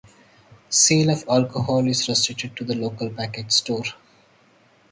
[0.69, 3.83] Sale of alcohol is restricted to the local package store.